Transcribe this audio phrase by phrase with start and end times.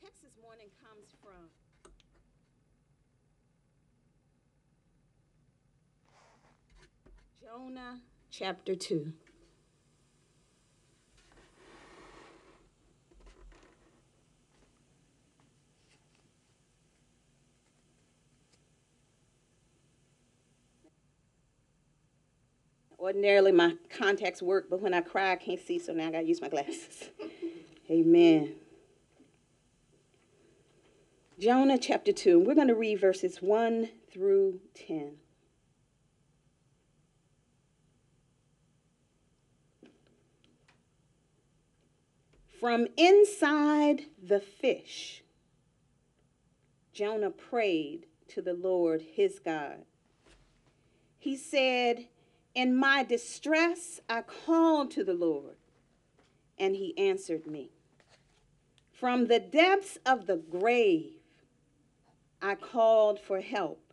[0.00, 1.50] text morning comes from
[7.42, 8.00] Jonah
[8.30, 9.12] chapter 2.
[22.98, 26.24] Ordinarily, my contacts work, but when I cry, I can't see, so now I gotta
[26.24, 27.10] use my glasses.
[27.90, 28.54] Amen.
[31.42, 32.38] Jonah chapter 2.
[32.38, 35.14] We're going to read verses 1 through 10.
[42.60, 45.24] From inside the fish,
[46.92, 49.84] Jonah prayed to the Lord his God.
[51.18, 52.06] He said,
[52.54, 55.56] In my distress, I called to the Lord,
[56.56, 57.72] and he answered me.
[58.92, 61.14] From the depths of the grave,
[62.42, 63.92] I called for help,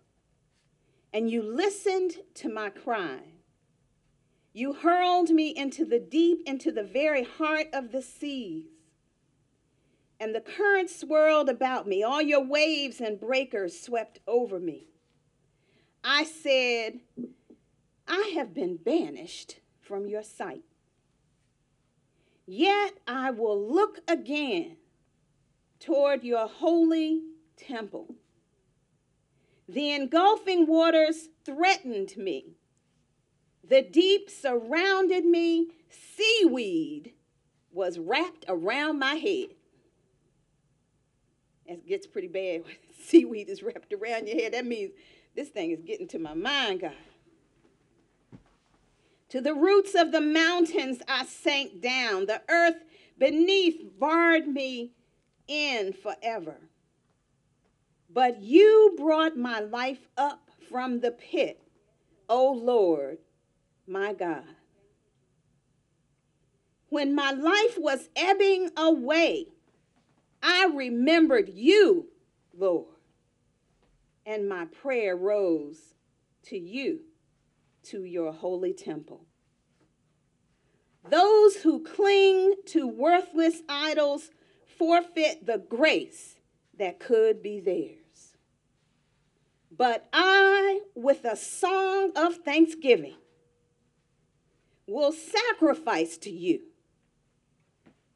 [1.13, 3.19] and you listened to my cry.
[4.53, 8.65] You hurled me into the deep, into the very heart of the seas.
[10.19, 12.03] And the current swirled about me.
[12.03, 14.87] All your waves and breakers swept over me.
[16.03, 16.99] I said,
[18.07, 20.63] I have been banished from your sight.
[22.45, 24.77] Yet I will look again
[25.79, 27.21] toward your holy
[27.55, 28.15] temple.
[29.69, 32.55] The engulfing waters threatened me.
[33.63, 35.67] The deep surrounded me.
[35.89, 37.13] Seaweed
[37.71, 39.49] was wrapped around my head.
[41.67, 44.53] It gets pretty bad when seaweed is wrapped around your head.
[44.55, 44.89] That means
[45.35, 46.93] this thing is getting to my mind, God.
[49.29, 52.25] To the roots of the mountains I sank down.
[52.25, 52.83] The earth
[53.19, 54.93] beneath barred me
[55.47, 56.57] in forever.
[58.19, 61.61] But you brought my life up from the pit,
[62.27, 63.19] O Lord,
[63.87, 64.43] my God.
[66.89, 69.45] When my life was ebbing away,
[70.43, 72.09] I remembered you,
[72.53, 72.97] Lord,
[74.25, 75.93] and my prayer rose
[76.47, 76.99] to you,
[77.83, 79.21] to your holy temple.
[81.09, 84.29] Those who cling to worthless idols
[84.77, 86.35] forfeit the grace
[86.77, 87.98] that could be theirs.
[89.79, 93.15] But I, with a song of thanksgiving,
[94.85, 96.63] will sacrifice to you.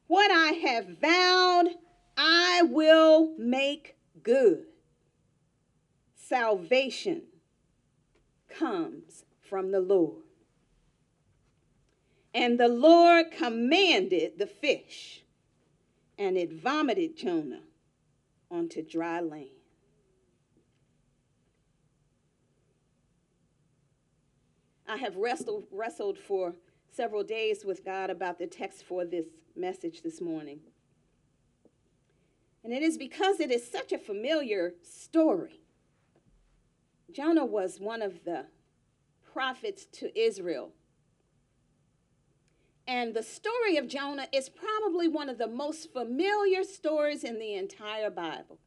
[0.06, 1.68] What I have vowed,
[2.18, 4.66] I will make good.
[6.14, 7.22] Salvation
[8.50, 10.22] comes from the Lord.
[12.34, 15.22] And the Lord commanded the fish,
[16.18, 17.62] and it vomited Jonah
[18.50, 19.53] onto dry land.
[24.86, 26.54] I have wrestled, wrestled for
[26.90, 30.60] several days with God about the text for this message this morning.
[32.62, 35.60] And it is because it is such a familiar story.
[37.12, 38.46] Jonah was one of the
[39.32, 40.72] prophets to Israel.
[42.86, 47.54] And the story of Jonah is probably one of the most familiar stories in the
[47.54, 48.58] entire Bible.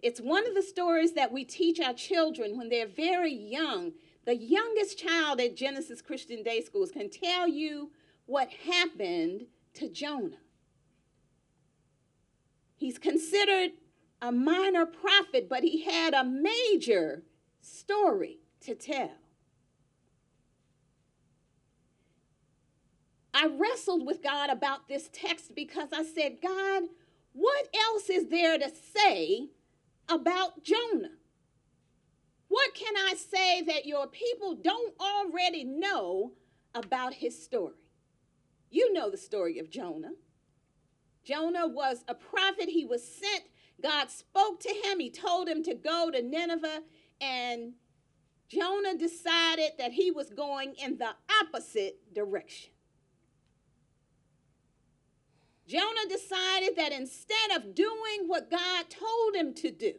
[0.00, 3.92] It's one of the stories that we teach our children when they're very young
[4.24, 7.90] the youngest child at Genesis Christian Day Schools can tell you
[8.26, 10.38] what happened to Jonah.
[12.76, 13.72] He's considered
[14.20, 17.22] a minor prophet, but he had a major
[17.60, 19.12] story to tell.
[23.34, 26.84] I wrestled with God about this text because I said, God,
[27.32, 29.48] what else is there to say
[30.08, 31.16] about Jonah?
[32.54, 36.34] What can I say that your people don't already know
[36.72, 37.74] about his story?
[38.70, 40.12] You know the story of Jonah.
[41.24, 43.46] Jonah was a prophet, he was sent.
[43.82, 46.82] God spoke to him, he told him to go to Nineveh,
[47.20, 47.72] and
[48.46, 51.10] Jonah decided that he was going in the
[51.42, 52.70] opposite direction.
[55.66, 59.94] Jonah decided that instead of doing what God told him to do,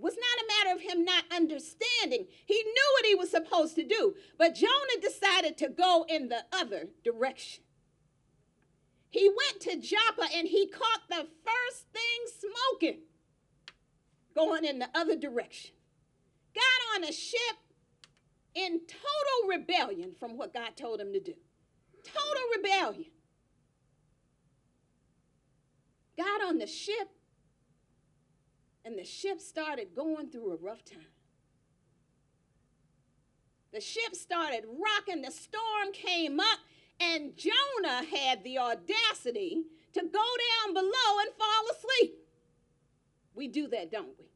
[0.00, 2.26] was not a matter of him not understanding.
[2.46, 6.44] He knew what he was supposed to do, but Jonah decided to go in the
[6.52, 7.64] other direction.
[9.10, 13.00] He went to Joppa and he caught the first thing smoking,
[14.34, 15.72] going in the other direction.
[16.54, 17.56] Got on a ship
[18.54, 21.34] in total rebellion from what God told him to do.
[22.04, 23.10] Total rebellion.
[26.20, 27.08] got on the ship,
[28.84, 31.06] and the ship started going through a rough time.
[33.72, 36.58] The ship started rocking, the storm came up,
[36.98, 39.62] and Jonah had the audacity
[39.92, 42.14] to go down below and fall asleep.
[43.34, 44.30] We do that, don't we?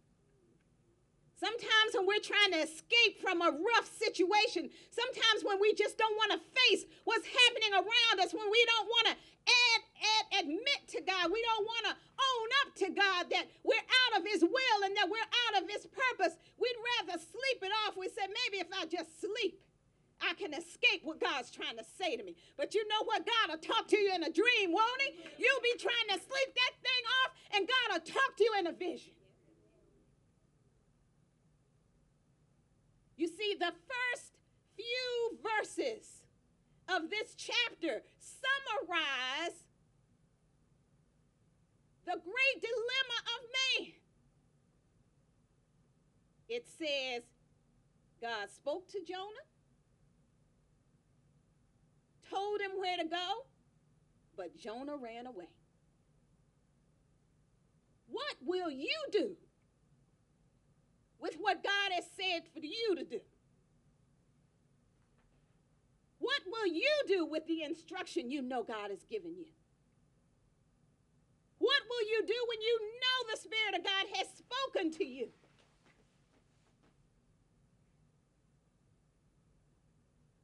[1.35, 6.17] Sometimes when we're trying to escape from a rough situation, sometimes when we just don't
[6.17, 10.83] want to face what's happening around us, when we don't want to add, add, admit
[10.89, 14.41] to God, we don't want to own up to God that we're out of His
[14.41, 17.99] will and that we're out of His purpose, we'd rather sleep it off.
[17.99, 19.61] We said, maybe if I just sleep,
[20.23, 22.37] I can escape what God's trying to say to me.
[22.57, 23.27] But you know what?
[23.27, 25.15] God will talk to you in a dream, won't He?
[25.39, 28.67] You'll be trying to sleep that thing off, and God will talk to you in
[28.67, 29.13] a vision.
[33.17, 34.33] You see, the first
[34.77, 36.25] few verses
[36.89, 39.55] of this chapter summarize
[42.05, 43.41] the great dilemma of
[43.81, 43.93] man.
[46.49, 47.23] It says,
[48.21, 49.47] God spoke to Jonah,
[52.31, 53.47] told him where to go,
[54.37, 55.49] but Jonah ran away.
[58.09, 59.37] What will you do
[61.21, 63.21] with what God has said for you to do?
[66.19, 69.47] What will you do with the instruction you know God has given you?
[71.59, 75.29] What will you do when you know the Spirit of God has spoken to you?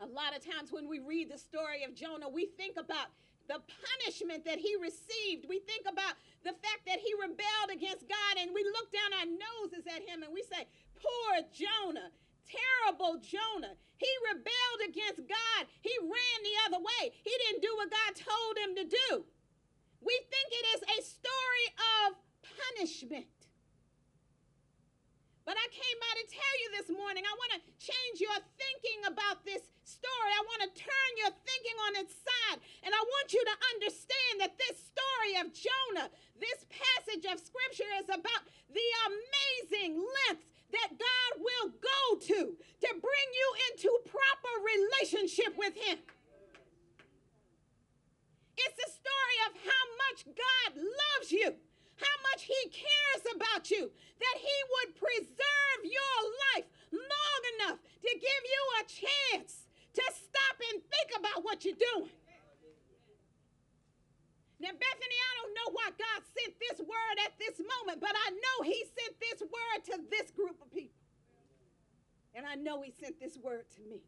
[0.00, 3.08] A lot of times when we read the story of Jonah, we think about
[3.50, 5.50] the punishment that he received.
[5.50, 6.14] We think about
[6.47, 10.23] the fact that he rebelled against God and we look down our noses at him
[10.23, 12.14] and we say, Poor Jonah,
[12.47, 13.75] terrible Jonah.
[13.99, 17.11] He rebelled against God, he ran the other way.
[17.11, 19.26] He didn't do what God told him to do.
[19.99, 21.67] We think it is a story
[22.06, 22.08] of
[22.47, 23.41] punishment.
[25.50, 29.02] But I came by to tell you this morning, I want to change your thinking
[29.11, 30.31] about this story.
[30.31, 32.62] I want to turn your thinking on its side.
[32.87, 36.06] And I want you to understand that this story of Jonah,
[36.38, 42.90] this passage of scripture is about the amazing lengths that God will go to to
[43.02, 45.99] bring you into proper relationship with Him.
[48.55, 51.59] It's a story of how much God loves you
[52.00, 56.19] how much He cares about you, that He would preserve your
[56.49, 61.79] life long enough to give you a chance to stop and think about what you're
[61.79, 62.12] doing.
[64.61, 68.29] Now, Bethany, I don't know why God sent this word at this moment, but I
[68.32, 70.97] know He sent this word to this group of people.
[72.35, 74.00] And I know He sent this word to me.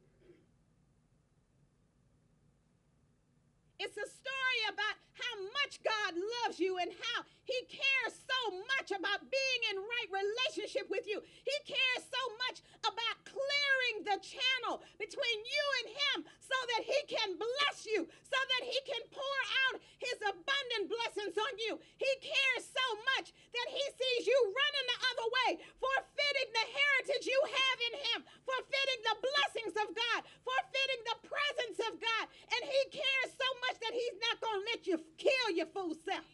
[3.81, 8.41] It's a story about how much God loves you and how He cares so
[8.79, 11.21] much about being in right relationship with you.
[11.23, 17.01] He cares so much about clearing the channel between you and Him so that He
[17.09, 21.79] can bless you, so that He can pour out His abundant blessings on you.
[22.01, 22.87] He cares so
[23.17, 27.95] much that He sees you running the other way, forfeiting the heritage you have in
[28.01, 32.25] Him, forfeiting the blessings of God, forfeiting the presence of God.
[32.53, 35.95] And He cares so much that He's not going to let you kill your fool
[36.05, 36.25] self.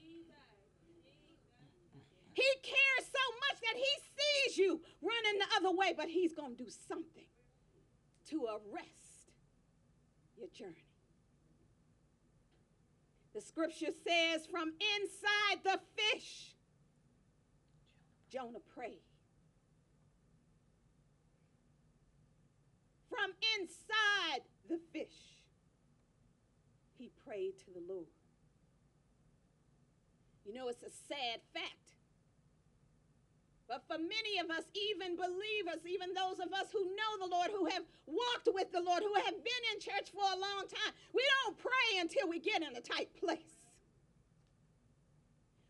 [2.35, 6.67] He cares so much that he sees you running the other way, but he's do
[6.89, 7.27] something
[8.31, 9.33] to arrest
[10.37, 10.85] your journey.
[13.35, 16.55] The scripture says, from inside the fish,
[18.31, 19.03] Jonah prayed.
[23.09, 25.43] From inside the fish,
[26.99, 28.07] he prayed to the Lord.
[30.45, 31.88] You know, it's a sad fact
[33.69, 37.53] but for many of us, even believers, even those of us who know the Lord,
[37.53, 40.97] who have walked with the Lord, who have been in church for a long time,
[41.13, 43.69] we don't pray until we get in a tight place.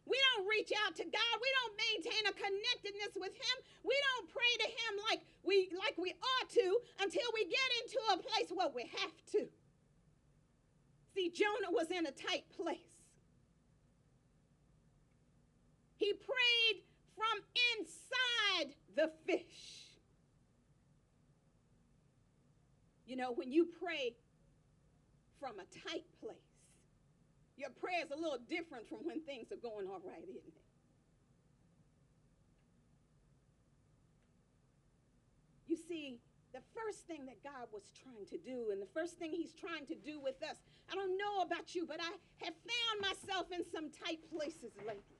[0.07, 1.35] We don't reach out to God.
[1.43, 3.57] We don't maintain a connectedness with Him.
[3.85, 6.67] We don't pray to Him like we like we ought to
[7.03, 9.45] until we get into a place where we have to.
[11.13, 12.79] See, Jonah was in a tight place.
[15.99, 16.88] He prayed
[17.19, 17.43] from
[17.75, 19.99] inside the fish.
[23.07, 24.15] You know, when you pray
[25.41, 26.39] from a tight place,
[27.57, 30.63] your prayer is a little different from when things are going all right, isn't it?
[35.67, 36.21] You see,
[36.55, 39.87] the first thing that God was trying to do, and the first thing He's trying
[39.87, 40.57] to do with us,
[40.91, 42.13] I don't know about you, but I
[42.45, 45.18] have found myself in some tight places lately.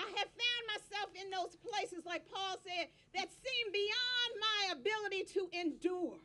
[0.00, 5.24] I have found myself in those places, like Paul said, that seem beyond my ability
[5.34, 6.16] to endure.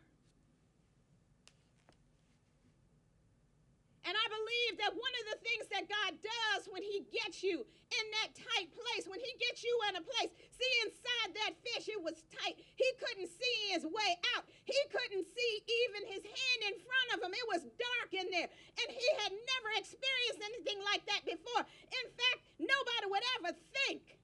[4.05, 7.65] And I believe that one of the things that God does when He gets you
[7.65, 11.89] in that tight place, when He gets you in a place, see, inside that fish,
[11.89, 12.55] it was tight.
[12.77, 17.25] He couldn't see his way out, he couldn't see even his hand in front of
[17.25, 17.33] him.
[17.33, 18.49] It was dark in there.
[18.49, 21.63] And he had never experienced anything like that before.
[21.65, 23.51] In fact, nobody would ever
[23.85, 24.14] think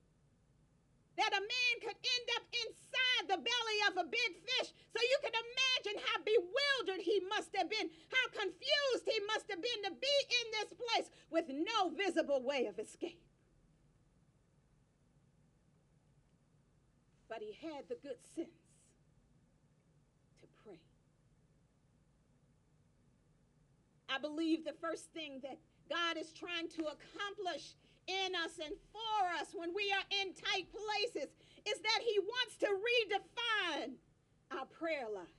[1.17, 4.71] that a man could end up inside the belly of a big fish.
[4.95, 9.61] So you can imagine how bewildered he must have been, how confused he must have
[9.61, 13.21] been to be in this place with no visible way of escape.
[17.27, 18.59] But he had the good sense
[20.41, 20.79] to pray.
[24.09, 25.57] I believe the first thing that
[25.89, 27.75] God is trying to accomplish
[28.07, 31.29] in us and for us when we are in tight places
[31.65, 33.93] is that He wants to redefine
[34.51, 35.31] our prayer lives.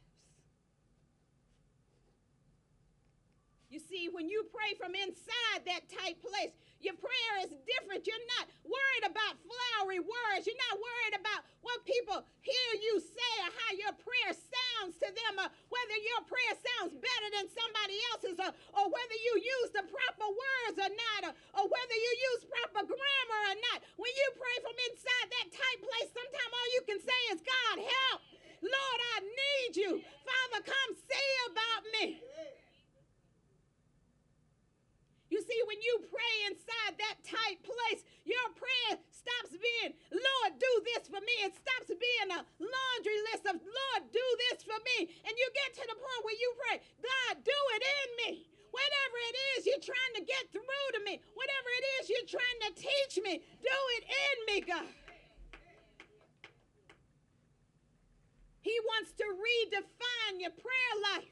[3.70, 6.52] You see, when you pray from inside that tight place,
[6.82, 8.06] your prayer is different.
[8.06, 10.44] You're not worried about flowery words.
[10.44, 15.08] You're not worried about what people hear you say or how your prayer sounds to
[15.08, 19.70] them or whether your prayer sounds better than somebody else's or, or whether you use
[19.70, 23.78] the proper words or not or, or whether you use proper grammar or not.
[23.94, 27.76] When you pray from inside that tight place, sometimes all you can say is, God,
[27.78, 28.20] help.
[28.62, 29.90] Lord, I need you.
[30.26, 32.22] Father, come see about me.
[35.32, 40.72] You see, when you pray inside that tight place, your prayer stops being, Lord, do
[40.92, 41.36] this for me.
[41.48, 45.08] It stops being a laundry list of, Lord, do this for me.
[45.08, 48.30] And you get to the point where you pray, God, do it in me.
[48.76, 52.60] Whatever it is you're trying to get through to me, whatever it is you're trying
[52.68, 54.92] to teach me, do it in me, God.
[58.60, 61.31] He wants to redefine your prayer life.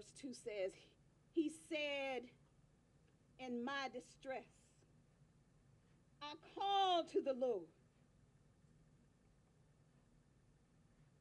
[0.00, 0.72] Verse 2 says,
[1.34, 2.22] He said,
[3.38, 4.48] In my distress,
[6.22, 7.68] I called to the Lord,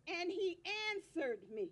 [0.07, 0.59] and He
[0.95, 1.71] answered me.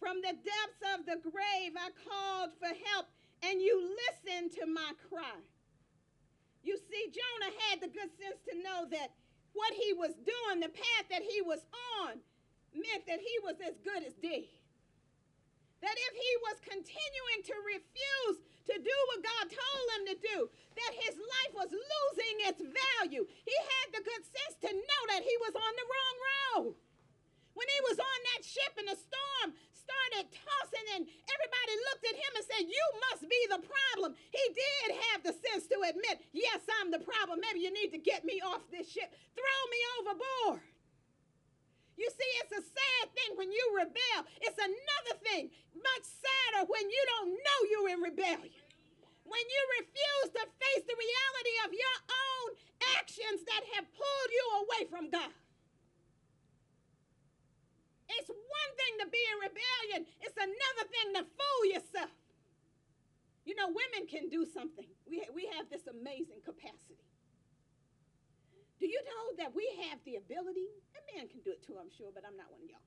[0.00, 3.06] From the depths of the grave, I called for help,
[3.42, 5.36] and you listened to my cry.
[6.62, 9.10] You see, Jonah had the good sense to know that
[9.52, 11.60] what he was doing, the path that he was
[12.00, 12.20] on,
[12.72, 14.57] meant that he was as good as dead.
[15.78, 20.36] That if he was continuing to refuse to do what God told him to do,
[20.50, 23.24] that his life was losing its value.
[23.24, 26.72] He had the good sense to know that he was on the wrong road.
[27.54, 32.20] When he was on that ship and the storm started tossing and everybody looked at
[32.20, 34.14] him and said, You must be the problem.
[34.30, 37.42] He did have the sense to admit, Yes, I'm the problem.
[37.42, 39.10] Maybe you need to get me off this ship.
[39.34, 40.62] Throw me overboard.
[41.98, 44.20] You see, it's a sad thing when you rebel.
[44.46, 48.54] It's another thing, much sadder, when you don't know you're in rebellion.
[49.26, 52.48] When you refuse to face the reality of your own
[53.02, 55.34] actions that have pulled you away from God.
[58.08, 62.14] It's one thing to be in rebellion, it's another thing to fool yourself.
[63.44, 64.86] You know, women can do something.
[65.08, 67.02] We, we have this amazing capacity.
[68.78, 71.90] Do you know that we have the ability, and man can do it too, I'm
[71.90, 72.86] sure, but I'm not one of y'all.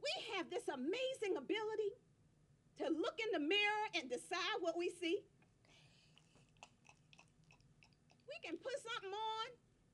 [0.00, 1.92] We have this amazing ability
[2.80, 5.20] to look in the mirror and decide what we see.
[8.28, 9.46] We can put something on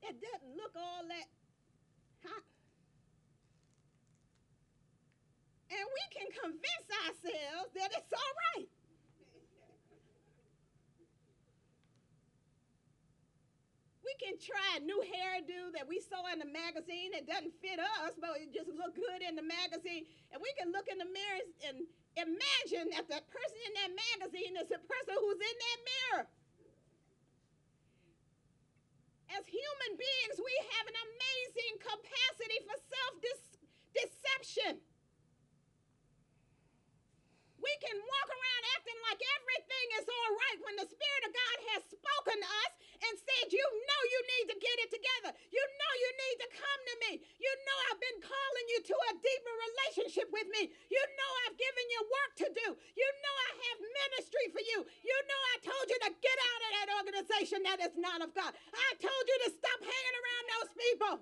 [0.03, 1.27] that doesn't look all that
[2.23, 2.43] hot.
[5.71, 8.50] And we can convince ourselves that it's all right.
[14.39, 18.39] Try a new hairdo that we saw in the magazine that doesn't fit us, but
[18.39, 20.07] it just look good in the magazine.
[20.31, 21.83] And we can look in the mirror and
[22.15, 26.23] imagine that the person in that magazine is the person who's in that mirror.
[29.35, 33.13] As human beings, we have an amazing capacity for self
[33.95, 34.79] deception.
[37.61, 41.57] We can walk around acting like everything is all right when the Spirit of God
[41.71, 45.31] has spoken to us and said, You know you need to get it together.
[45.49, 47.11] You know you need to come to me.
[47.41, 50.69] You know I've been calling you to a deeper relationship with me.
[50.69, 52.67] You know I've given you work to do.
[52.77, 54.79] You know I have ministry for you.
[54.85, 58.31] You know I told you to get out of that organization that is not of
[58.37, 58.53] God.
[58.53, 61.13] I told you to stop hanging around those people.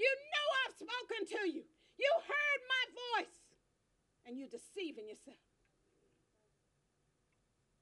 [0.00, 1.64] You know I've spoken to you.
[2.00, 2.84] You heard my
[3.20, 3.36] voice
[4.24, 5.49] and you're deceiving yourself.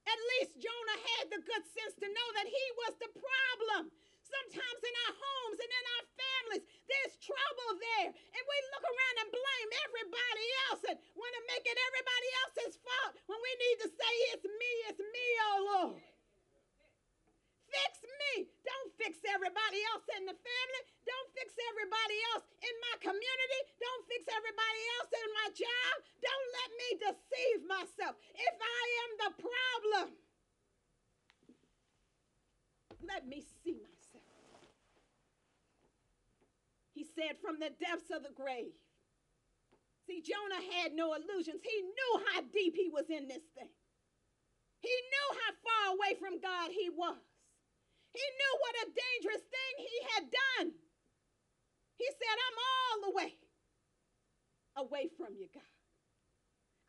[0.09, 3.93] At least Jonah had the good sense to know that he was the problem.
[4.25, 8.09] Sometimes in our homes and in our families, there's trouble there.
[8.13, 12.75] And we look around and blame everybody else and want to make it everybody else's
[12.81, 16.01] fault when we need to say, It's me, it's me, oh Lord.
[17.69, 18.49] Fix me.
[18.65, 20.81] Don't fix everybody else in the family.
[21.05, 23.61] Don't fix everybody else in my community.
[23.77, 25.93] Don't fix everybody else in my job.
[26.21, 28.13] Don't let me deceive myself.
[28.33, 30.07] If I am the problem,
[33.05, 34.25] let me see myself.
[36.93, 38.71] He said, from the depths of the grave.
[40.07, 41.59] See, Jonah had no illusions.
[41.59, 43.75] He knew how deep he was in this thing.
[44.79, 47.19] He knew how far away from God he was.
[48.15, 50.67] He knew what a dangerous thing he had done.
[51.99, 53.31] He said, I'm all the way
[54.79, 55.75] away from you, God.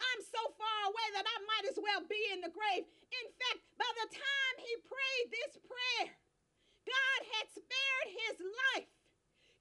[0.00, 2.86] I'm so far away that I might as well be in the grave.
[2.86, 6.08] In fact, by the time he prayed this prayer,
[6.88, 8.88] God had spared his life.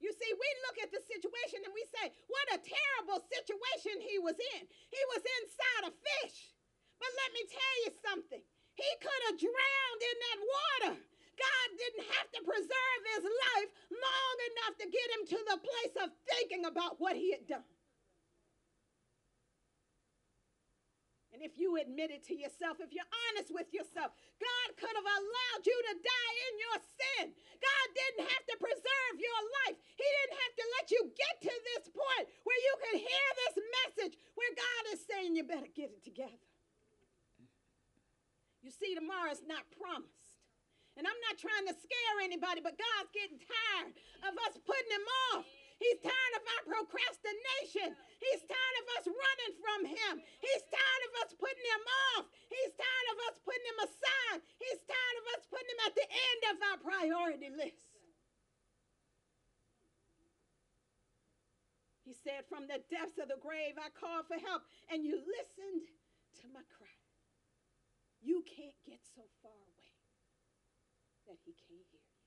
[0.00, 4.16] You see, we look at the situation and we say, what a terrible situation he
[4.16, 4.62] was in.
[4.64, 6.56] He was inside a fish.
[6.96, 8.42] But let me tell you something.
[8.76, 10.94] He could have drowned in that water.
[11.36, 15.94] God didn't have to preserve his life long enough to get him to the place
[16.04, 17.68] of thinking about what he had done.
[21.32, 25.08] And if you admit it to yourself, if you're honest with yourself, God could have
[25.08, 27.24] allowed you to die in your sin.
[27.32, 29.80] God didn't have to preserve your life.
[29.96, 33.56] He didn't have to let you get to this point where you could hear this
[33.56, 36.44] message where God is saying you better get it together.
[38.80, 40.40] See, tomorrow's not promised.
[40.96, 43.92] And I'm not trying to scare anybody, but God's getting tired
[44.24, 45.44] of us putting him off.
[45.80, 47.96] He's tired of our procrastination.
[48.20, 50.12] He's tired of us running from him.
[50.20, 51.84] He's tired of us putting him
[52.16, 52.28] off.
[52.52, 54.40] He's tired of us putting him aside.
[54.60, 57.96] He's tired of us putting him at the end of our priority list.
[62.04, 65.88] He said, From the depths of the grave, I called for help, and you listened
[66.42, 66.89] to my cry.
[68.20, 69.92] You can't get so far away
[71.28, 72.20] that he can't hear you.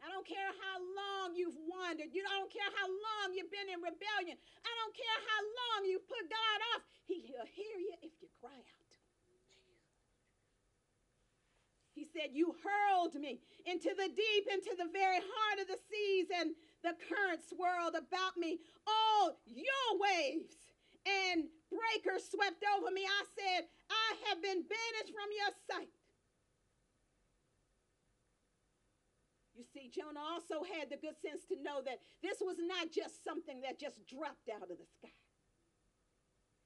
[0.00, 2.08] I don't care how long you've wandered.
[2.14, 4.40] You don't care how long you've been in rebellion.
[4.64, 6.82] I don't care how long you've put God off.
[7.04, 8.90] He'll hear you if you cry out.
[11.92, 16.32] He said, You hurled me into the deep, into the very heart of the seas,
[16.32, 18.56] and the currents swirled about me.
[18.88, 20.56] All your waves
[21.04, 23.04] and breakers swept over me.
[23.04, 25.92] I said, I have been banished from your sight.
[29.60, 33.20] You see, Jonah also had the good sense to know that this was not just
[33.20, 35.12] something that just dropped out of the sky.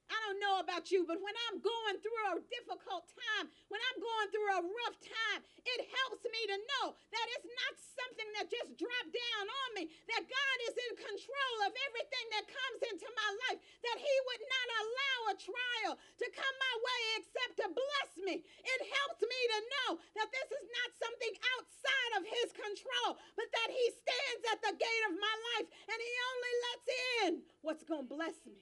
[0.07, 3.99] I don't know about you, but when I'm going through a difficult time, when I'm
[4.01, 8.49] going through a rough time, it helps me to know that it's not something that
[8.49, 13.09] just dropped down on me, that God is in control of everything that comes into
[13.13, 17.67] my life, that He would not allow a trial to come my way except to
[17.69, 18.41] bless me.
[18.41, 23.49] It helps me to know that this is not something outside of His control, but
[23.53, 27.85] that He stands at the gate of my life and He only lets in what's
[27.85, 28.57] going to bless me.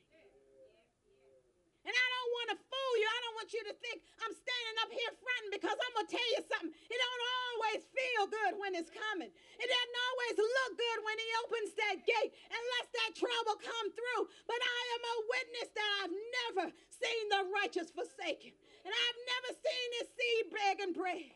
[1.83, 3.07] And I don't want to fool you.
[3.11, 6.15] I don't want you to think I'm standing up here fronting because I'm going to
[6.15, 6.71] tell you something.
[6.71, 9.27] It don't always feel good when it's coming.
[9.27, 14.23] It doesn't always look good when he opens that gate unless that trouble come through.
[14.47, 18.55] But I am a witness that I've never seen the righteous forsaken.
[18.87, 21.35] And I've never seen his seed begging bread.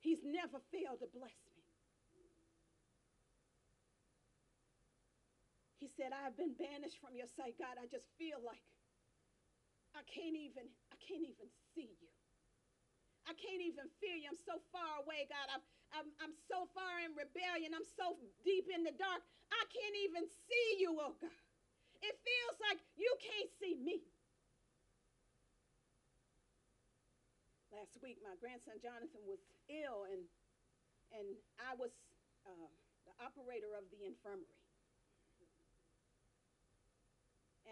[0.00, 1.64] He's never failed to bless me.
[5.80, 7.78] He said, I have been banished from your sight, God.
[7.78, 8.62] I just feel like
[9.94, 12.10] I can't even, I can't even see you.
[13.24, 14.28] I can't even feel you.
[14.28, 15.48] I'm so far away, God.
[15.48, 15.64] I'm,
[15.96, 17.72] I'm, I'm so far in rebellion.
[17.72, 19.24] I'm so deep in the dark.
[19.48, 21.40] I can't even see you, oh God.
[22.04, 24.04] It feels like you can't see me.
[27.72, 29.40] Last week, my grandson Jonathan was
[29.72, 30.20] ill, and,
[31.16, 31.26] and
[31.58, 31.90] I was
[32.44, 32.68] uh,
[33.08, 34.63] the operator of the infirmary.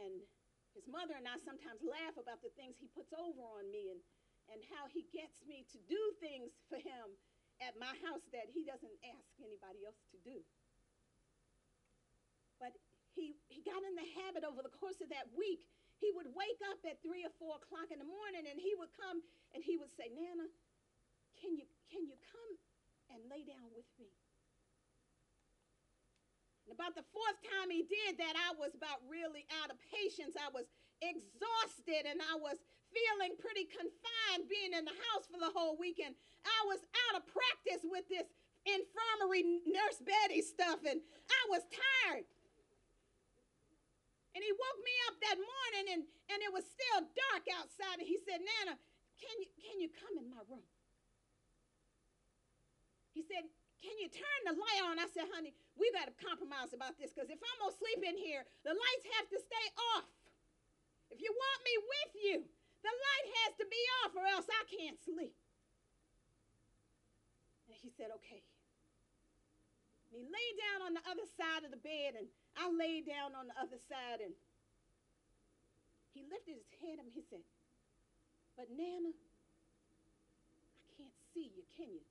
[0.03, 0.19] And
[0.75, 4.01] his mother and I sometimes laugh about the things he puts over on me and,
[4.51, 7.15] and how he gets me to do things for him
[7.63, 10.43] at my house that he doesn't ask anybody else to do.
[12.59, 12.75] But
[13.15, 15.69] he, he got in the habit over the course of that week.
[16.03, 18.91] He would wake up at three or four o'clock in the morning and he would
[18.99, 19.23] come
[19.55, 20.51] and he would say, Nana,
[21.39, 22.53] can you, can you come
[23.15, 24.11] and lay down with me?
[26.71, 30.39] About the fourth time he did that, I was about really out of patience.
[30.39, 30.65] I was
[31.03, 32.57] exhausted and I was
[32.95, 36.15] feeling pretty confined being in the house for the whole weekend.
[36.45, 38.29] I was out of practice with this
[38.63, 42.25] infirmary nurse Betty stuff and I was tired.
[44.33, 48.09] And he woke me up that morning and, and it was still dark outside and
[48.09, 48.81] he said, Nana,
[49.21, 50.65] can you, can you come in my room?
[53.13, 53.45] He said,
[53.83, 55.03] can you turn the light on?
[55.03, 58.15] I said, honey, we to compromise about this because if I'm going to sleep in
[58.15, 60.09] here, the lights have to stay off.
[61.11, 62.37] If you want me with you,
[62.83, 65.35] the light has to be off or else I can't sleep.
[67.69, 68.43] And he said, okay.
[70.09, 73.35] And he lay down on the other side of the bed and I laid down
[73.35, 74.33] on the other side and
[76.15, 77.43] he lifted his head and he said,
[78.57, 82.05] but Nana, I can't see you, can you?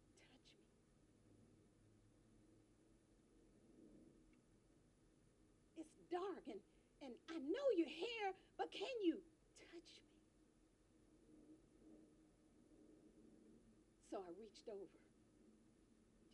[6.12, 6.60] Dark and,
[7.02, 9.18] and I know you're here, but can you
[9.58, 10.20] touch me?
[14.12, 15.00] So I reached over,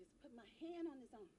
[0.01, 1.29] just put my hand on his arm,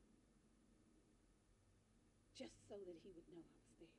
[2.38, 3.98] just so that he would know I was there.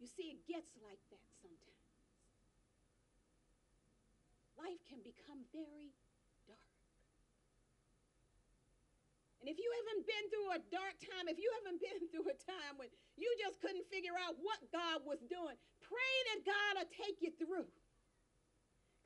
[0.00, 1.84] You see, it gets like that sometimes.
[4.56, 5.92] Life can become very
[6.48, 6.72] dark.
[9.46, 12.34] And if you haven't been through a dark time, if you haven't been through a
[12.50, 16.90] time when you just couldn't figure out what God was doing, pray that God will
[16.90, 17.70] take you through.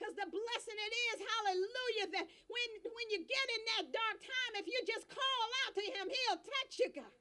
[0.01, 4.53] Because the blessing it is, hallelujah, that when, when you get in that dark time,
[4.57, 7.13] if you just call out to him, he'll touch you, God.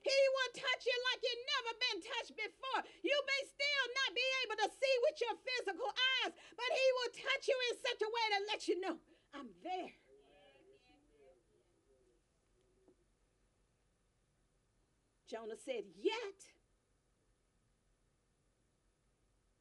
[0.00, 2.80] He will touch you like you've never been touched before.
[3.04, 5.90] You may still not be able to see with your physical
[6.24, 8.96] eyes, but he will touch you in such a way to let you know,
[9.36, 9.92] I'm there.
[15.34, 16.38] Jonah said, Yet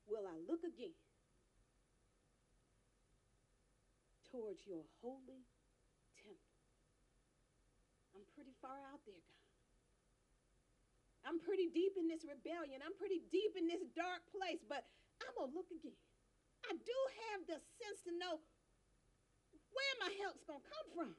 [0.06, 0.94] will I look again
[4.30, 5.42] towards your holy
[6.22, 6.54] temple.
[8.14, 9.50] I'm pretty far out there, God.
[11.26, 12.86] I'm pretty deep in this rebellion.
[12.86, 14.86] I'm pretty deep in this dark place, but
[15.26, 15.98] I'm going to look again.
[16.70, 17.00] I do
[17.34, 18.38] have the sense to know
[19.74, 21.18] where my help's going to come from.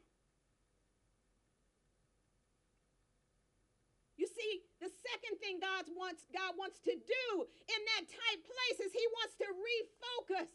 [4.34, 7.26] See, the second thing God wants, God wants to do
[7.70, 10.50] in that tight place is He wants to refocus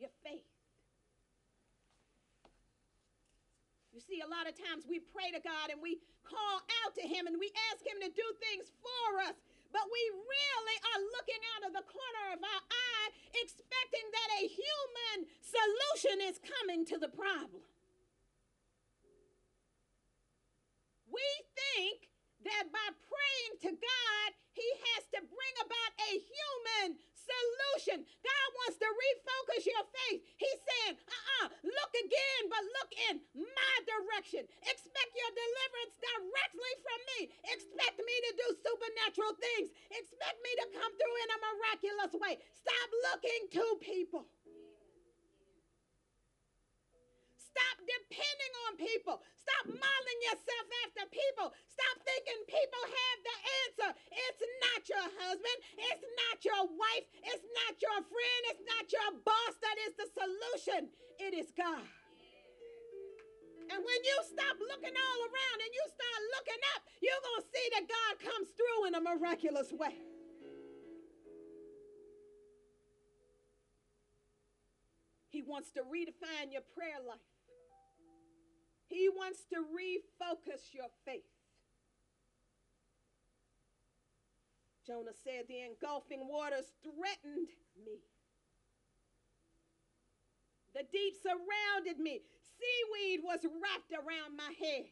[0.00, 0.48] your faith.
[3.92, 7.04] You see, a lot of times we pray to God and we call out to
[7.04, 9.36] Him and we ask Him to do things for us,
[9.74, 14.44] but we really are looking out of the corner of our eye, expecting that a
[14.48, 17.60] human solution is coming to the problem.
[21.10, 22.09] We think
[22.44, 28.02] that by praying to God, he has to bring about a human solution.
[28.02, 30.20] God wants to refocus your faith.
[30.36, 34.44] He's saying, uh uh look again, but look in my direction.
[34.66, 37.20] Expect your deliverance directly from me.
[37.54, 39.68] Expect me to do supernatural things.
[39.94, 42.34] Expect me to come through in a miraculous way.
[42.52, 44.26] Stop looking to people.
[47.50, 49.16] Stop depending on people.
[49.34, 51.50] Stop modeling yourself after people.
[51.66, 53.36] Stop thinking people have the
[53.66, 53.90] answer.
[54.14, 55.58] It's not your husband.
[55.74, 57.06] It's not your wife.
[57.26, 58.40] It's not your friend.
[58.54, 60.94] It's not your boss that is the solution.
[61.18, 61.86] It is God.
[63.70, 67.48] And when you stop looking all around and you start looking up, you're going to
[67.50, 69.94] see that God comes through in a miraculous way.
[75.30, 77.29] He wants to redefine your prayer life.
[78.90, 81.22] He wants to refocus your faith.
[84.84, 87.48] Jonah said, The engulfing waters threatened
[87.86, 88.02] me.
[90.74, 92.22] The deep surrounded me.
[92.58, 94.86] Seaweed was wrapped around my head.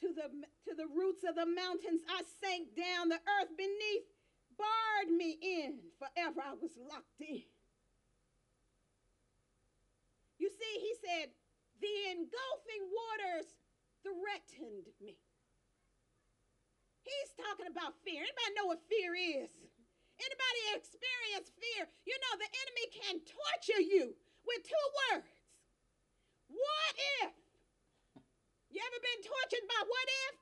[0.00, 0.28] To the,
[0.64, 3.10] to the roots of the mountains, I sank down.
[3.10, 4.08] The earth beneath
[4.56, 5.78] barred me in.
[5.98, 7.42] Forever I was locked in.
[10.44, 11.32] You see, he said,
[11.80, 13.48] the engulfing waters
[14.04, 15.16] threatened me.
[17.00, 18.20] He's talking about fear.
[18.20, 19.48] Anybody know what fear is?
[20.20, 21.88] Anybody experience fear?
[22.04, 24.12] You know, the enemy can torture you
[24.44, 25.32] with two words.
[26.52, 27.32] What if?
[28.68, 30.34] You ever been tortured by what if?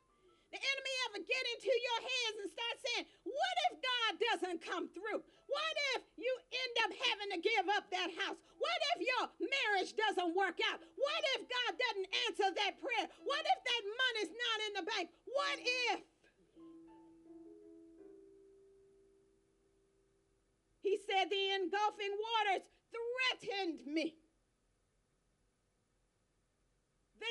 [0.51, 4.91] The enemy ever get into your heads and start saying, What if God doesn't come
[4.91, 5.23] through?
[5.53, 8.41] What if you end up having to give up that house?
[8.57, 10.81] What if your marriage doesn't work out?
[10.81, 13.07] What if God doesn't answer that prayer?
[13.21, 15.07] What if that money's not in the bank?
[15.29, 15.59] What
[15.93, 16.01] if?
[20.81, 24.22] He said the engulfing waters threatened me.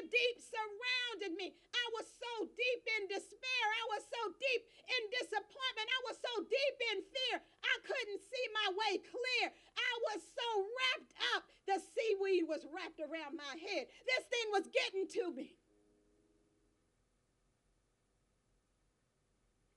[0.07, 1.53] Deep surrounded me.
[1.73, 3.65] I was so deep in despair.
[3.77, 5.87] I was so deep in disappointment.
[5.87, 7.37] I was so deep in fear.
[7.41, 9.45] I couldn't see my way clear.
[9.77, 11.41] I was so wrapped up.
[11.69, 13.85] The seaweed was wrapped around my head.
[14.07, 15.53] This thing was getting to me.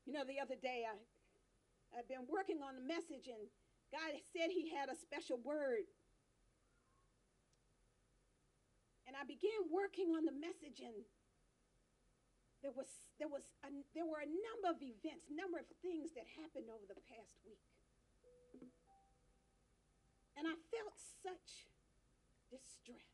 [0.05, 0.97] You know, the other day I
[1.95, 3.47] I've been working on the message and
[3.95, 5.87] God said he had a special word
[9.15, 11.07] and I began working on the message and
[12.67, 12.91] there was
[13.23, 16.83] there was a, there were a number of events, number of things that happened over
[16.83, 17.63] the past week.
[20.35, 21.71] And I felt such
[22.51, 23.07] distress.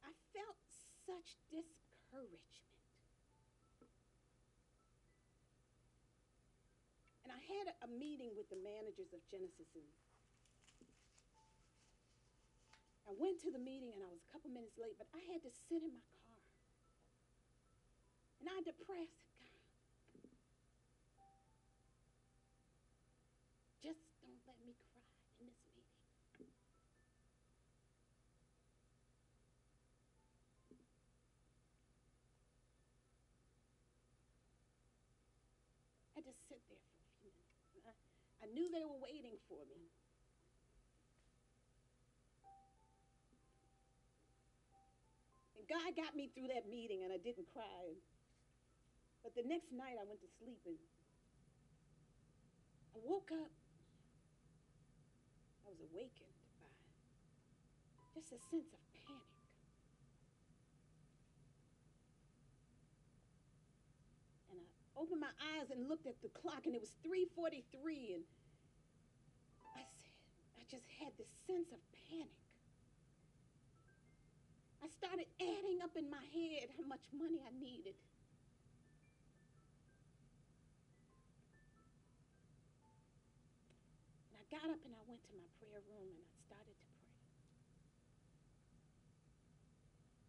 [0.00, 0.56] I felt
[1.04, 2.64] such discouragement.
[7.28, 9.84] And I had a, a meeting with the managers of Genesis and
[13.06, 15.38] I went to the meeting and I was a couple minutes late, but I had
[15.46, 16.42] to sit in my car.
[18.42, 19.22] And I depressed
[21.14, 21.46] God.
[23.78, 25.06] Just don't let me cry
[25.38, 25.86] in this meeting.
[36.18, 37.86] I just sit there for a few minutes.
[37.86, 37.94] I,
[38.42, 39.95] I knew they were waiting for me.
[45.66, 47.98] God got me through that meeting and I didn't cry.
[49.26, 50.78] But the next night I went to sleep and
[52.94, 53.50] I woke up.
[55.66, 56.38] I was awakened
[57.98, 59.34] by just a sense of panic.
[64.54, 68.24] And I opened my eyes and looked at the clock and it was 3:43 and
[69.74, 70.14] I said
[70.54, 72.45] I just had this sense of panic.
[74.86, 77.98] I started adding up in my head how much money I needed.
[84.30, 86.86] And I got up and I went to my prayer room and I started to
[87.02, 87.18] pray.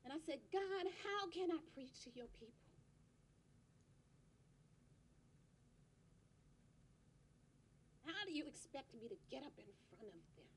[0.02, 2.58] And I said, God, how can I preach to your people?
[8.10, 10.50] How do you expect me to get up in front of them?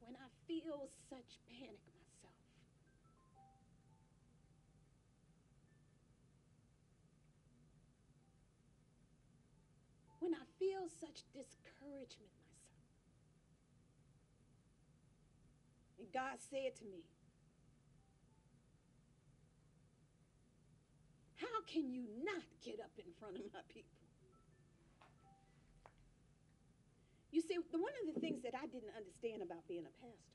[0.00, 2.34] when I feel such panic myself.
[10.18, 12.74] When I feel such discouragement myself.
[16.02, 17.06] And God said to me,
[21.36, 23.96] How can you not get up in front of my people?
[27.30, 30.29] You see, one of the things that I didn't understand about being a pastor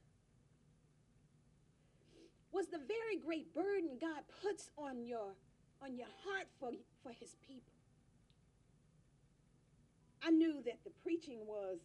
[2.56, 5.36] was the very great burden God puts on your
[5.84, 6.72] on your heart for,
[7.04, 7.74] for his people.
[10.24, 11.80] I knew that the preaching was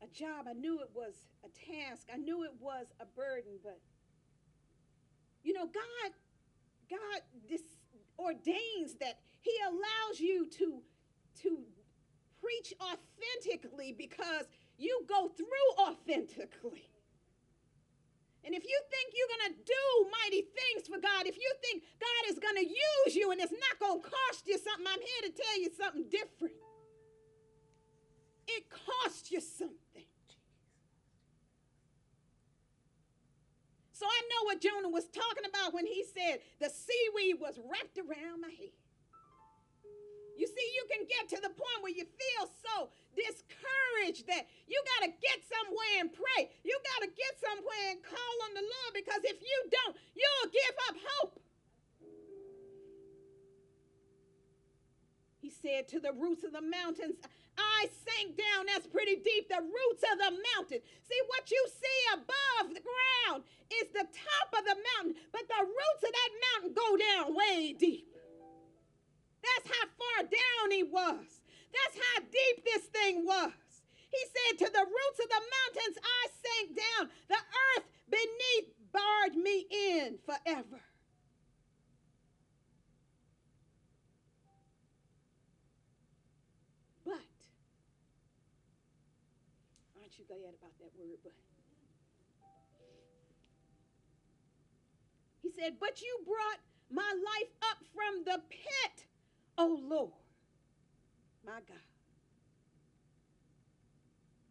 [0.00, 0.46] a job.
[0.48, 2.06] I knew it was a task.
[2.14, 3.80] I knew it was a burden, but
[5.42, 6.12] you know, God
[6.88, 7.76] God dis-
[8.16, 10.80] ordains that he allows you to
[11.42, 11.58] to
[12.40, 14.46] preach authentically because
[14.78, 16.88] you go through authentically.
[18.44, 19.84] And if you think you're going to do
[20.22, 23.52] mighty things for God, if you think God is going to use you and it's
[23.52, 26.54] not going to cost you something, I'm here to tell you something different.
[28.46, 30.08] It costs you something.
[33.92, 37.98] So I know what Jonah was talking about when he said the seaweed was wrapped
[37.98, 38.70] around my head.
[40.38, 44.78] You see, you can get to the point where you feel so discouraged that you
[44.94, 46.54] got to get somewhere and pray.
[55.62, 57.16] Said to the roots of the mountains,
[57.58, 58.66] I sank down.
[58.66, 59.48] That's pretty deep.
[59.48, 60.78] The roots of the mountain.
[60.78, 63.42] See, what you see above the ground
[63.82, 67.74] is the top of the mountain, but the roots of that mountain go down way
[67.74, 68.08] deep.
[69.42, 71.42] That's how far down he was.
[71.72, 73.52] That's how deep this thing was.
[74.10, 77.10] He said, To the roots of the mountains I sank down.
[77.28, 80.80] The earth beneath barred me in forever.
[87.04, 87.12] But
[89.96, 91.16] aren't you glad about that word?
[91.24, 91.32] But
[95.42, 96.60] he said, But you brought
[96.92, 99.08] my life up from the pit,
[99.56, 100.12] O Lord,
[101.44, 101.88] my God.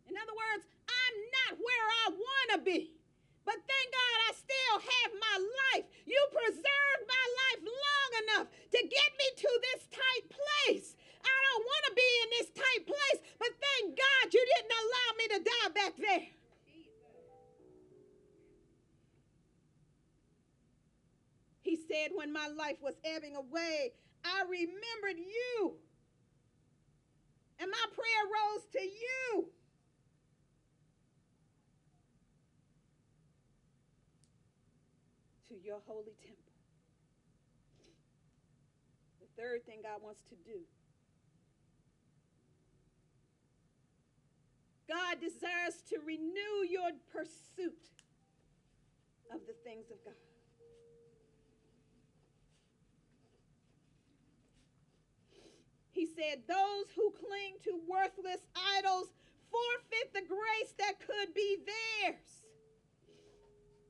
[0.09, 2.97] In other words, I'm not where I want to be.
[3.45, 5.85] But thank God I still have my life.
[6.03, 10.95] You preserved my life long enough to get me to this tight place.
[11.47, 15.09] I don't want to be in this tight place, but thank God you didn't allow
[15.17, 16.27] me to die back there.
[21.61, 25.75] He said, when my life was ebbing away, I remembered you.
[27.59, 29.49] And my prayer rose to you.
[35.49, 36.53] To your holy temple.
[39.19, 40.59] The third thing God wants to do
[44.87, 47.91] God desires to renew your pursuit
[49.33, 50.13] of the things of God.
[55.91, 58.45] He said, Those who cling to worthless
[58.77, 59.11] idols
[59.51, 62.45] forfeit the grace that could be theirs.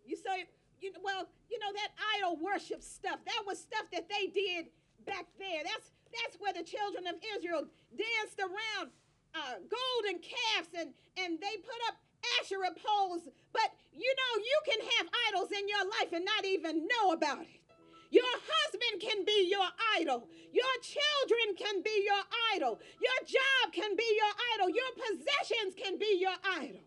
[0.06, 0.48] You say,
[0.80, 4.68] you well, you know, that idol worship stuff, that was stuff that they did
[5.06, 5.62] back there.
[5.64, 5.92] That's
[6.24, 8.92] that's where the children of Israel danced around
[9.38, 11.96] uh, golden calves and, and they put up
[12.42, 13.30] Asherah poles.
[13.54, 17.42] But you know, you can have idols in your life and not even know about
[17.42, 17.62] it.
[18.10, 19.68] Your husband can be your
[20.00, 20.28] idol.
[20.54, 22.24] Your children can be your
[22.56, 22.80] idol.
[23.02, 24.70] Your job can be your idol.
[24.70, 26.82] Your possessions can be your idol.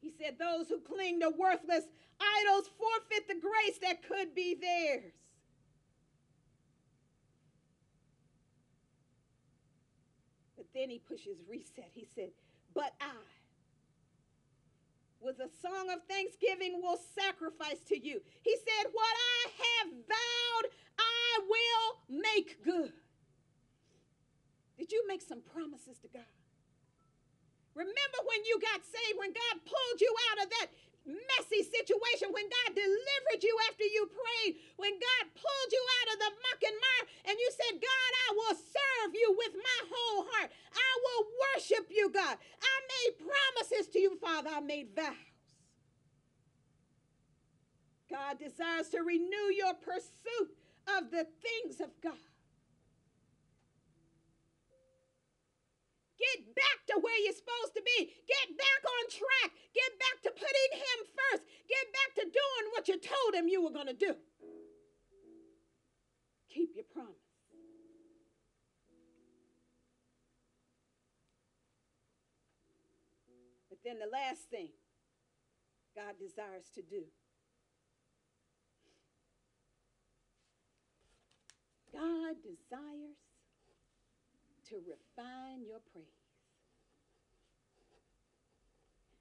[0.00, 1.84] He said, Those who cling to worthless
[2.20, 5.12] idols forfeit the grace that could be theirs.
[10.56, 11.90] But then he pushes reset.
[11.92, 12.30] He said,
[12.74, 13.12] But I
[15.22, 18.20] with a song of thanksgiving will sacrifice to you.
[18.42, 20.66] He said, What I have vowed,
[20.98, 22.92] I will make good.
[24.76, 26.26] Did you make some promises to God?
[27.74, 30.66] Remember when you got saved, when God pulled you out of that
[31.06, 36.18] messy situation, when God delivered you after you prayed, when God pulled you out of
[36.22, 40.26] the muck and mire, and you said, God, I will serve you with my whole
[40.30, 40.50] heart.
[40.72, 42.36] I will worship you, God.
[42.38, 44.50] I made promises to you, Father.
[44.52, 45.14] I made vows.
[48.10, 50.54] God desires to renew your pursuit
[50.98, 52.31] of the things of God.
[56.22, 58.14] Get back to where you're supposed to be.
[58.30, 59.50] Get back on track.
[59.74, 61.42] Get back to putting Him first.
[61.66, 64.14] Get back to doing what you told Him you were going to do.
[66.48, 67.16] Keep your promise.
[73.68, 74.68] But then the last thing
[75.96, 77.04] God desires to do
[81.92, 83.16] God desires
[84.72, 86.08] to refine your praise.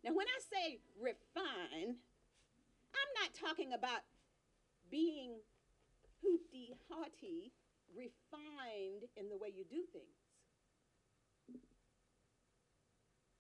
[0.04, 2.00] Now, when I say refine,
[2.96, 4.02] I'm not talking about
[4.90, 5.44] being
[6.24, 7.52] hooty haughty,
[7.92, 10.18] refined in the way you do things.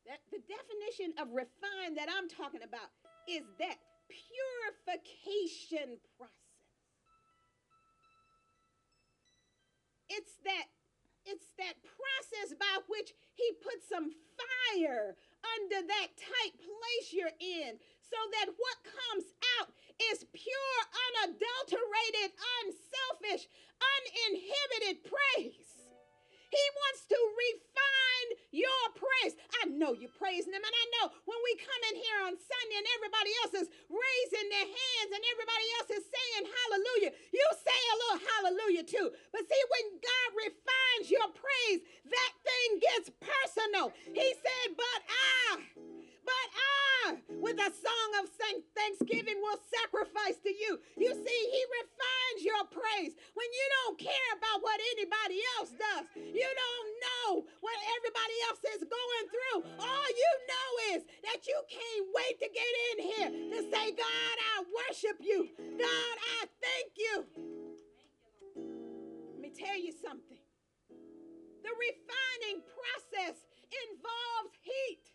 [0.06, 2.91] That the definition of refine that I'm talking about
[3.30, 3.80] is that
[4.12, 6.36] purification process.
[10.10, 10.67] It's that
[11.26, 15.16] it's that process by which he puts some fire
[15.58, 19.28] under that tight place you're in so that what comes
[19.60, 19.72] out
[20.12, 20.80] is pure,
[21.14, 23.48] unadulterated, unselfish,
[23.80, 25.71] uninhibited praise.
[26.52, 29.40] He wants to refine your praise.
[29.64, 32.78] I know you're praising him, and I know when we come in here on Sunday
[32.78, 37.80] and everybody else is raising their hands and everybody else is saying hallelujah, you say
[37.80, 39.08] a little hallelujah too.
[39.32, 41.82] But see, when God refines your praise,
[42.12, 43.95] that thing gets personal.
[44.12, 45.47] He said, But I,
[46.26, 48.30] but I, with a song of
[48.78, 50.80] thanksgiving, will sacrifice to you.
[50.97, 56.05] You see, He refines your praise when you don't care about what anybody else does.
[56.15, 59.59] You don't know what everybody else is going through.
[59.82, 64.36] All you know is that you can't wait to get in here to say, God,
[64.55, 65.49] I worship you.
[65.57, 67.26] God, I thank you.
[69.34, 70.38] Let me tell you something.
[71.63, 73.38] The refining process
[73.69, 75.11] involves heat.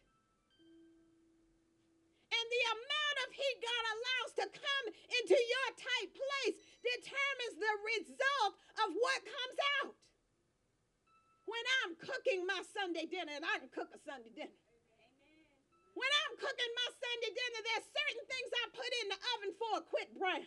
[2.46, 4.86] And the amount of heat God allows to come
[5.18, 8.54] into your tight place determines the result
[8.86, 9.98] of what comes out.
[11.46, 14.54] when I'm cooking my Sunday dinner, and I can cook a Sunday dinner.
[15.94, 19.72] When I'm cooking my Sunday dinner, there's certain things I put in the oven for
[19.80, 20.46] a quick brown.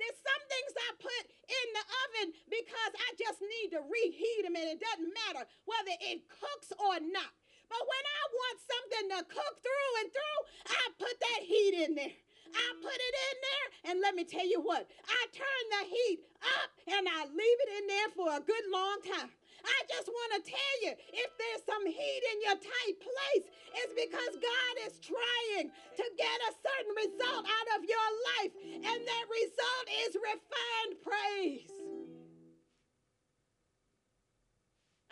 [0.00, 4.56] There's some things I put in the oven because I just need to reheat them,
[4.56, 7.32] and it doesn't matter whether it cooks or not.
[7.68, 10.40] But when I want something to cook through and through,
[10.70, 12.16] I put that heat in there.
[12.54, 16.20] I put it in there, and let me tell you what, I turn the heat
[16.62, 19.30] up and I leave it in there for a good long time.
[19.64, 23.94] I just want to tell you if there's some heat in your tight place, it's
[23.96, 28.08] because God is trying to get a certain result out of your
[28.38, 28.52] life,
[28.86, 32.13] and that result is refined praise.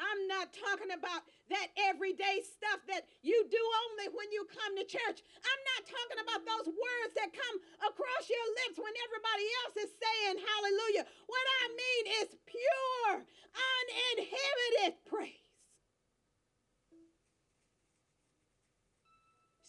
[0.03, 1.23] I'm not talking about
[1.55, 5.23] that everyday stuff that you do only when you come to church.
[5.23, 9.91] I'm not talking about those words that come across your lips when everybody else is
[9.95, 11.05] saying hallelujah.
[11.31, 15.43] What I mean is pure, uninhibited praise.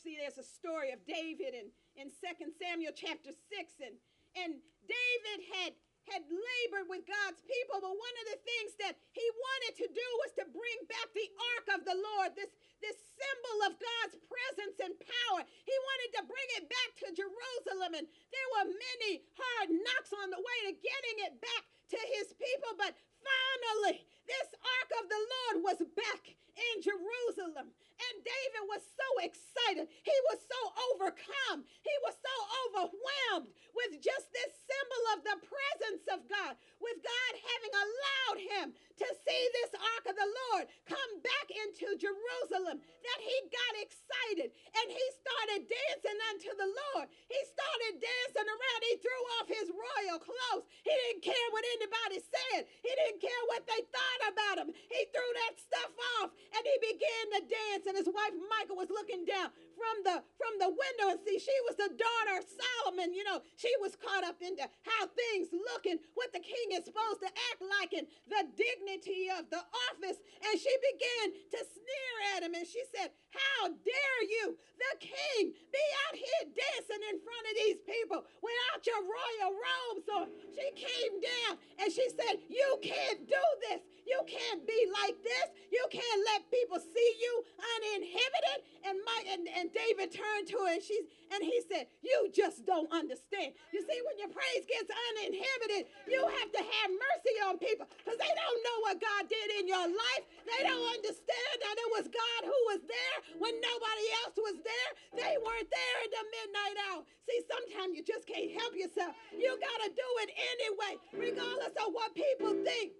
[0.02, 3.40] See, there's a story of David in, in 2 Samuel chapter 6,
[3.80, 3.96] and,
[4.36, 5.72] and David had
[6.12, 10.08] had labored with God's people, but one of the things that he wanted to do
[10.24, 12.52] was to bring back the ark of the Lord, this,
[12.84, 15.42] this symbol of God's presence and power.
[15.46, 20.32] He wanted to bring it back to Jerusalem, and there were many hard knocks on
[20.32, 21.64] the way to getting it back
[21.96, 27.74] to his people, but finally, this ark of the Lord was back in Jerusalem.
[27.94, 29.86] And David was so excited.
[29.88, 30.60] He was so
[30.92, 31.64] overcome.
[31.64, 32.36] He was so
[32.68, 38.68] overwhelmed with just this symbol of the presence of God, with God having allowed him
[38.74, 44.50] to see this ark of the Lord come back into Jerusalem that he got excited
[44.54, 47.08] and he started dancing unto the Lord.
[47.28, 48.80] He started dancing around.
[48.86, 50.70] He threw off his royal clothes.
[50.86, 54.70] He didn't care what anybody said, he didn't care what they thought about him.
[54.72, 57.84] He threw that stuff off and he began to dance.
[57.90, 61.58] And his wife Michal was looking down from the from the window and see she
[61.66, 63.14] was the daughter of Solomon.
[63.14, 66.86] You know, she was caught up into how things look and what the king is
[66.86, 70.20] supposed to act like and the dignity of the office.
[70.46, 71.26] And she began
[71.58, 76.44] to sneer at him and she said, How dare you, the king, be out here
[76.54, 80.26] dancing in front of these people without your royal robes on?
[80.54, 83.82] She came down and she said, You can't do this.
[84.04, 85.48] You can't be like this.
[85.72, 87.34] You can't let people see you
[87.80, 88.60] uninhibited.
[88.84, 91.00] And my and, and David turned to her and she
[91.32, 93.56] and he said, You just don't understand.
[93.72, 98.20] You see, when your praise gets uninhibited, you have to have mercy on people because
[98.20, 100.24] they don't know what God did in your life.
[100.44, 104.90] They don't understand that it was God who was there when nobody else was there.
[105.16, 107.02] They weren't there in the midnight hour.
[107.24, 109.16] See, sometimes you just can't help yourself.
[109.32, 112.94] You got to do it anyway, regardless of what people think.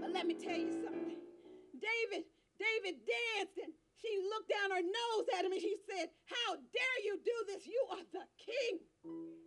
[0.00, 1.18] But let me tell you something.
[1.78, 2.26] David,
[2.58, 3.72] David danced and
[4.02, 7.66] she looked down her nose at him and she said, How dare you do this?
[7.66, 9.43] You are the king.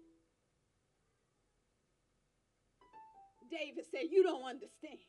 [3.49, 4.99] David said, You don't understand.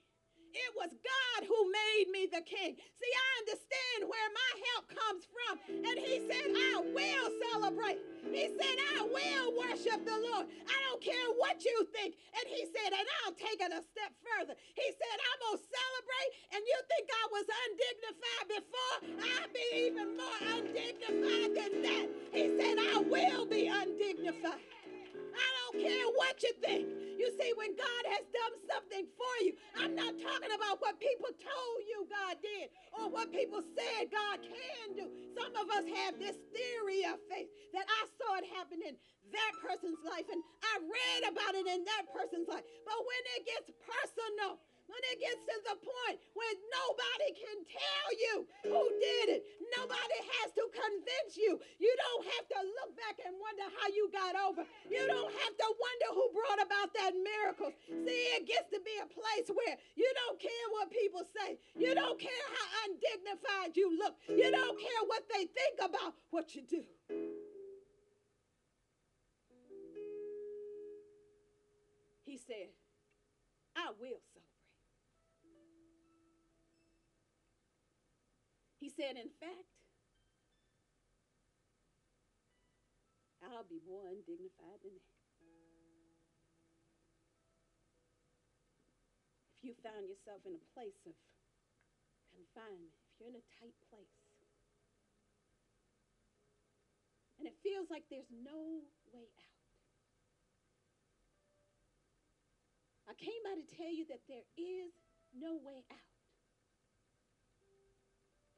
[0.55, 2.77] It was God who made me the king.
[2.77, 5.55] See, I understand where my help comes from.
[5.85, 8.01] And he said, I will celebrate.
[8.33, 10.49] He said, I will worship the Lord.
[10.49, 12.17] I don't care what you think.
[12.33, 14.57] And he said, and I'll take it a step further.
[14.75, 16.31] He said, I'm going to celebrate.
[16.57, 18.97] And you think I was undignified before?
[19.29, 22.07] I'll be even more undignified than that.
[22.33, 24.78] He said, I will be undignified.
[25.39, 26.87] I don't care what you think.
[27.19, 31.31] You see, when God has done something for you, I'm not talking about what people
[31.35, 35.07] told you God did or what people said God can do.
[35.39, 38.95] Some of us have this theory of faith that I saw it happen in
[39.33, 42.65] that person's life and I read about it in that person's life.
[42.87, 44.59] But when it gets personal,
[44.89, 48.35] when it gets to the point where nobody can tell you
[48.65, 49.41] who did it,
[49.77, 51.61] nobody has to convince you.
[51.77, 54.65] You don't have to look back and wonder how you got over.
[54.89, 57.71] You don't have to wonder who brought about that miracle.
[57.87, 61.61] See, it gets to be a place where you don't care what people say.
[61.77, 64.17] You don't care how undignified you look.
[64.29, 66.83] You don't care what they think about what you do.
[72.25, 72.69] He said,
[73.77, 74.38] I will so.
[78.99, 79.71] Said, In fact,
[83.47, 85.15] I'll be more undignified than that.
[89.55, 91.15] If you found yourself in a place of
[92.35, 94.19] confinement, if you're in a tight place,
[97.39, 98.83] and it feels like there's no
[99.15, 99.63] way out,
[103.07, 104.91] I came by to tell you that there is
[105.31, 106.08] no way out.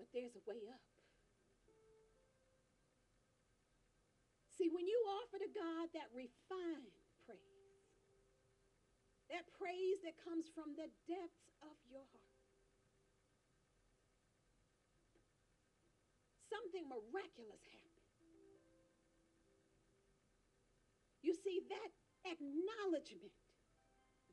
[0.00, 0.80] But there's a way up.
[4.56, 6.96] See, when you offer to God that refined
[7.28, 7.84] praise,
[9.28, 12.40] that praise that comes from the depths of your heart,
[16.48, 18.16] something miraculous happens.
[21.20, 21.92] You see, that
[22.24, 23.36] acknowledgement,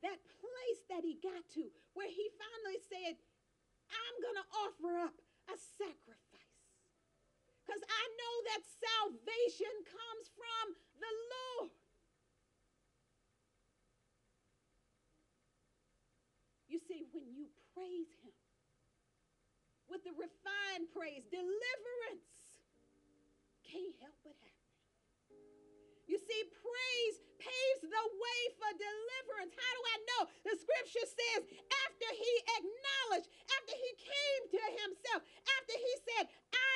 [0.00, 3.20] that place that he got to, where he finally said,
[3.92, 6.54] I'm going to offer up a sacrifice.
[7.64, 10.64] Because I know that salvation comes from
[11.00, 11.72] the Lord.
[16.68, 18.36] You see, when you praise him
[19.88, 22.32] with the refined praise, deliverance
[23.64, 24.57] can't help but happen.
[26.08, 29.52] You see, praise paves the way for deliverance.
[29.52, 30.22] How do I know?
[30.48, 31.40] The scripture says,
[31.86, 33.28] after he acknowledged,
[33.60, 35.20] after he came to himself,
[35.60, 36.72] after he said, I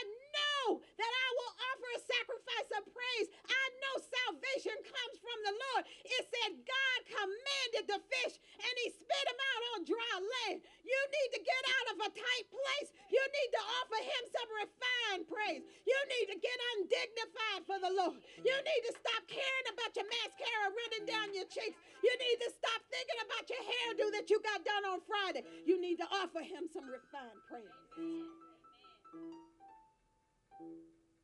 [0.62, 5.54] know that I will offer a sacrifice of praise, I know salvation comes from the
[5.54, 5.82] Lord.
[6.06, 10.58] It said, God commanded the fish and he spit them out on dry land.
[10.86, 12.90] You need to get out of a tight place.
[13.10, 15.64] You need to offer him some refined praise.
[15.84, 18.18] You need to get undignified for the Lord.
[18.40, 21.78] You need to stop caring about your mascara running down your cheeks.
[22.00, 25.42] You need to stop thinking about your hairdo that you got done on Friday.
[25.66, 27.76] You need to offer him some refined praise.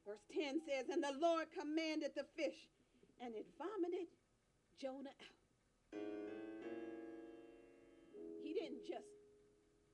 [0.09, 2.57] Verse 10 says, And the Lord commanded the fish,
[3.21, 4.09] and it vomited
[4.81, 5.37] Jonah out.
[8.41, 9.05] He didn't just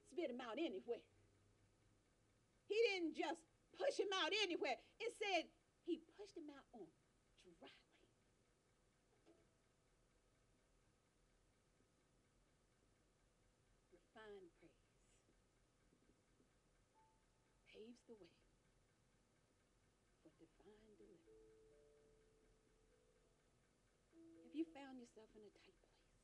[0.07, 1.03] spit him out anywhere.
[2.71, 3.43] He didn't just
[3.75, 4.79] push him out anywhere.
[5.03, 5.51] It said
[5.83, 6.87] he pushed him out on
[7.59, 7.75] dry
[13.91, 14.79] Refined praise
[17.67, 18.44] paves the way
[24.55, 26.15] Have you found yourself in a tight place?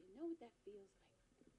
[0.00, 1.52] You know what that feels like?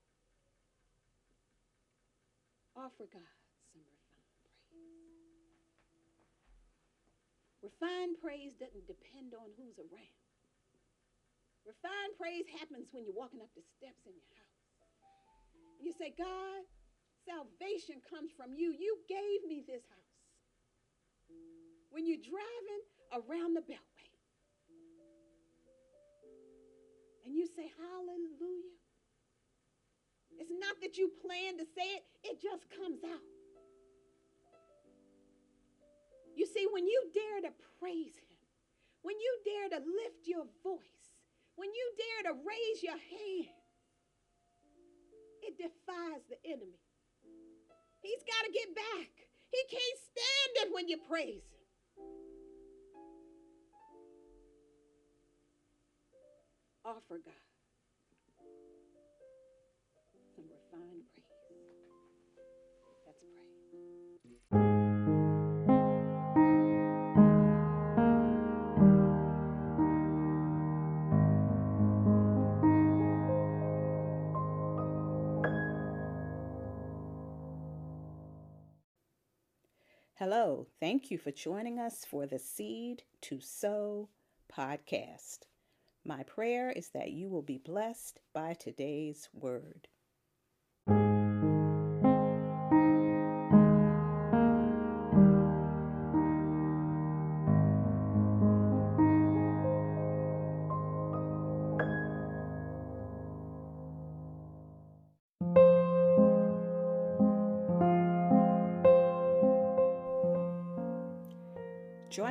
[2.74, 3.38] Offer God
[3.70, 4.82] some refined praise.
[7.62, 10.26] Refined praise doesn't depend on who's around.
[11.62, 14.66] Refined praise happens when you're walking up the steps in your house.
[15.78, 16.66] And you say, God,
[17.30, 18.74] salvation comes from you.
[18.74, 20.26] You gave me this house.
[21.94, 22.82] When you're driving
[23.14, 23.91] around the beltway
[27.26, 28.78] and you say, Hallelujah.
[30.40, 33.28] It's not that you plan to say it, it just comes out.
[36.36, 38.40] You see, when you dare to praise Him,
[39.04, 41.06] when you dare to lift your voice,
[41.56, 43.62] when you dare to raise your hand,
[45.44, 46.80] it defies the enemy.
[48.02, 49.12] He's got to get back.
[49.52, 51.51] He can't stand it when you praise
[56.84, 57.34] Offer God
[60.36, 61.24] some refined praise.
[63.06, 63.82] Let's pray.
[80.16, 84.10] Hello, thank you for joining us for the Seed to Sow
[84.52, 85.51] podcast.
[86.04, 89.88] My prayer is that you will be blessed by today's word.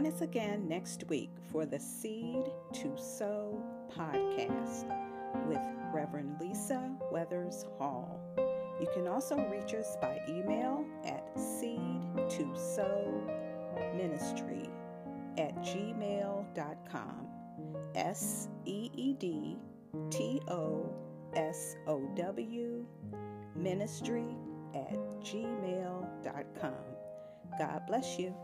[0.01, 3.63] Join us again next week for the Seed to Sow
[3.95, 4.87] podcast
[5.47, 5.61] with
[5.93, 8.19] Reverend Lisa Weathers Hall.
[8.81, 13.23] You can also reach us by email at seed to sow
[13.95, 14.71] ministry
[15.37, 17.27] at gmail.com.
[17.95, 19.59] S E E D
[20.09, 20.95] T O
[21.35, 22.87] S O W
[23.55, 24.35] ministry
[24.75, 26.75] at gmail.com.
[27.59, 28.35] God bless you.